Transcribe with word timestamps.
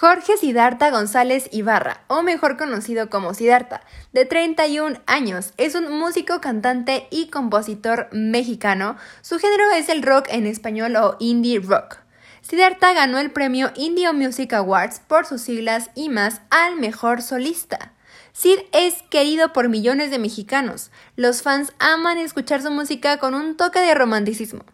Jorge 0.00 0.36
Sidarta 0.36 0.92
González 0.92 1.48
Ibarra, 1.50 2.02
o 2.06 2.22
mejor 2.22 2.56
conocido 2.56 3.10
como 3.10 3.34
Sidarta, 3.34 3.80
de 4.12 4.26
31 4.26 5.00
años, 5.06 5.52
es 5.56 5.74
un 5.74 5.90
músico, 5.90 6.40
cantante 6.40 7.08
y 7.10 7.30
compositor 7.30 8.08
mexicano. 8.12 8.96
Su 9.22 9.40
género 9.40 9.72
es 9.72 9.88
el 9.88 10.04
rock 10.04 10.26
en 10.28 10.46
español 10.46 10.94
o 10.94 11.16
indie 11.18 11.58
rock. 11.58 11.96
Siddhartha 12.42 12.92
ganó 12.92 13.18
el 13.18 13.32
premio 13.32 13.72
Indio 13.74 14.12
Music 14.12 14.52
Awards 14.52 15.00
por 15.00 15.26
sus 15.26 15.42
siglas 15.42 15.90
y 15.96 16.10
más 16.10 16.42
al 16.50 16.76
mejor 16.76 17.20
solista. 17.20 17.90
Sid 18.32 18.60
es 18.70 19.02
querido 19.10 19.52
por 19.52 19.68
millones 19.68 20.12
de 20.12 20.20
mexicanos. 20.20 20.92
Los 21.16 21.42
fans 21.42 21.72
aman 21.80 22.18
escuchar 22.18 22.62
su 22.62 22.70
música 22.70 23.18
con 23.18 23.34
un 23.34 23.56
toque 23.56 23.80
de 23.80 23.96
romanticismo. 23.96 24.64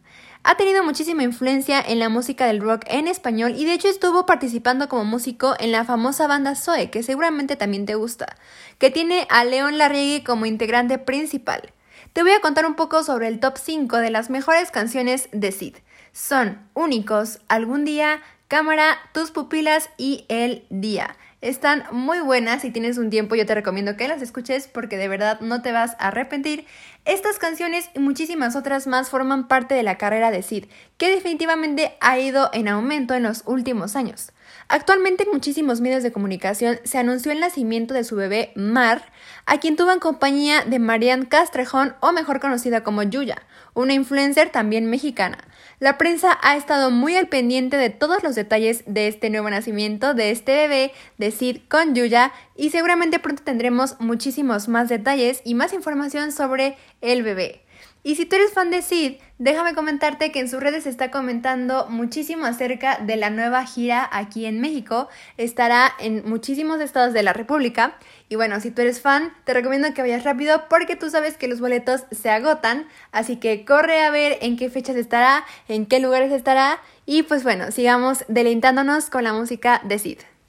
Ha 0.46 0.58
tenido 0.58 0.84
muchísima 0.84 1.22
influencia 1.22 1.80
en 1.80 1.98
la 1.98 2.10
música 2.10 2.46
del 2.46 2.60
rock 2.60 2.82
en 2.88 3.08
español 3.08 3.54
y 3.56 3.64
de 3.64 3.72
hecho 3.72 3.88
estuvo 3.88 4.26
participando 4.26 4.90
como 4.90 5.06
músico 5.06 5.54
en 5.58 5.72
la 5.72 5.86
famosa 5.86 6.26
banda 6.26 6.54
Zoe, 6.54 6.90
que 6.90 7.02
seguramente 7.02 7.56
también 7.56 7.86
te 7.86 7.94
gusta, 7.94 8.36
que 8.76 8.90
tiene 8.90 9.26
a 9.30 9.44
León 9.44 9.78
Larregui 9.78 10.22
como 10.22 10.44
integrante 10.44 10.98
principal. 10.98 11.72
Te 12.12 12.22
voy 12.22 12.32
a 12.32 12.40
contar 12.40 12.66
un 12.66 12.74
poco 12.74 13.02
sobre 13.02 13.28
el 13.28 13.40
top 13.40 13.56
5 13.56 13.96
de 13.96 14.10
las 14.10 14.28
mejores 14.28 14.70
canciones 14.70 15.30
de 15.32 15.50
Sid. 15.50 15.76
Son 16.12 16.68
Únicos, 16.74 17.40
Algún 17.48 17.86
día, 17.86 18.20
Cámara, 18.48 18.98
Tus 19.14 19.30
pupilas 19.30 19.88
y 19.96 20.26
El 20.28 20.66
día. 20.68 21.16
Están 21.40 21.84
muy 21.92 22.20
buenas, 22.20 22.60
si 22.60 22.70
tienes 22.70 22.98
un 22.98 23.08
tiempo 23.08 23.34
yo 23.34 23.46
te 23.46 23.54
recomiendo 23.54 23.96
que 23.96 24.06
las 24.06 24.20
escuches 24.20 24.68
porque 24.68 24.98
de 24.98 25.08
verdad 25.08 25.40
no 25.40 25.62
te 25.62 25.72
vas 25.72 25.92
a 25.98 26.08
arrepentir. 26.08 26.66
Estas 27.06 27.38
canciones 27.38 27.88
y 27.94 28.00
muchísimas 28.00 28.54
otras 28.54 28.86
más 28.86 29.08
forman 29.08 29.48
parte 29.48 29.74
de 29.74 29.82
la 29.82 29.96
carrera 29.96 30.30
de 30.30 30.42
Sid, 30.42 30.66
que 30.98 31.08
definitivamente 31.08 31.96
ha 32.02 32.18
ido 32.18 32.50
en 32.52 32.68
aumento 32.68 33.14
en 33.14 33.22
los 33.22 33.44
últimos 33.46 33.96
años. 33.96 34.33
Actualmente 34.68 35.24
en 35.24 35.30
muchísimos 35.30 35.80
medios 35.80 36.02
de 36.02 36.12
comunicación 36.12 36.80
se 36.84 36.98
anunció 36.98 37.32
el 37.32 37.40
nacimiento 37.40 37.94
de 37.94 38.04
su 38.04 38.16
bebé 38.16 38.52
Mar, 38.54 39.12
a 39.46 39.58
quien 39.58 39.76
tuvo 39.76 39.92
en 39.92 39.98
compañía 39.98 40.64
de 40.64 40.78
Marianne 40.78 41.28
Castrejón 41.28 41.94
o 42.00 42.12
mejor 42.12 42.40
conocida 42.40 42.82
como 42.82 43.02
Yuya, 43.02 43.42
una 43.74 43.92
influencer 43.92 44.50
también 44.50 44.88
mexicana. 44.88 45.38
La 45.80 45.98
prensa 45.98 46.38
ha 46.42 46.56
estado 46.56 46.90
muy 46.90 47.16
al 47.16 47.28
pendiente 47.28 47.76
de 47.76 47.90
todos 47.90 48.22
los 48.22 48.34
detalles 48.34 48.84
de 48.86 49.08
este 49.08 49.28
nuevo 49.30 49.50
nacimiento 49.50 50.14
de 50.14 50.30
este 50.30 50.52
bebé 50.54 50.92
de 51.18 51.30
Sid 51.30 51.62
con 51.68 51.94
Yuya 51.94 52.32
y 52.56 52.70
seguramente 52.70 53.18
pronto 53.18 53.42
tendremos 53.42 54.00
muchísimos 54.00 54.68
más 54.68 54.88
detalles 54.88 55.42
y 55.44 55.54
más 55.54 55.72
información 55.72 56.32
sobre 56.32 56.76
el 57.00 57.22
bebé. 57.22 57.63
Y 58.06 58.16
si 58.16 58.26
tú 58.26 58.36
eres 58.36 58.52
fan 58.52 58.70
de 58.70 58.82
Sid, 58.82 59.14
déjame 59.38 59.74
comentarte 59.74 60.30
que 60.30 60.38
en 60.38 60.50
sus 60.50 60.60
redes 60.60 60.84
se 60.84 60.90
está 60.90 61.10
comentando 61.10 61.86
muchísimo 61.88 62.44
acerca 62.44 62.98
de 62.98 63.16
la 63.16 63.30
nueva 63.30 63.64
gira 63.64 64.06
aquí 64.12 64.44
en 64.44 64.60
México. 64.60 65.08
Estará 65.38 65.90
en 65.98 66.22
muchísimos 66.28 66.80
estados 66.80 67.14
de 67.14 67.22
la 67.22 67.32
República. 67.32 67.96
Y 68.28 68.36
bueno, 68.36 68.60
si 68.60 68.70
tú 68.70 68.82
eres 68.82 69.00
fan, 69.00 69.32
te 69.44 69.54
recomiendo 69.54 69.94
que 69.94 70.02
vayas 70.02 70.22
rápido 70.22 70.68
porque 70.68 70.96
tú 70.96 71.08
sabes 71.08 71.38
que 71.38 71.48
los 71.48 71.60
boletos 71.60 72.04
se 72.10 72.28
agotan. 72.28 72.86
Así 73.10 73.36
que 73.36 73.64
corre 73.64 74.02
a 74.02 74.10
ver 74.10 74.36
en 74.42 74.58
qué 74.58 74.68
fechas 74.68 74.96
estará, 74.96 75.46
en 75.68 75.86
qué 75.86 75.98
lugares 75.98 76.30
estará. 76.30 76.82
Y 77.06 77.22
pues 77.22 77.42
bueno, 77.42 77.70
sigamos 77.70 78.24
deleitándonos 78.28 79.08
con 79.08 79.24
la 79.24 79.32
música 79.32 79.80
de 79.82 79.98
Sid. 79.98 80.18